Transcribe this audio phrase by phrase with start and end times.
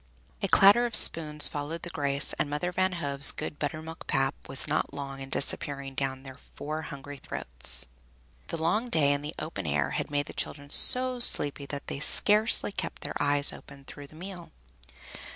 [0.41, 4.67] A clatter of spoons followed the grace, and Mother Van Hove's good buttermilk pap was
[4.67, 7.85] not long in disappearing down their four hungry throats.
[8.47, 12.01] The long day in the open air had made the children so sleepy they could
[12.01, 14.51] scarcely keep their eyes open through the meal.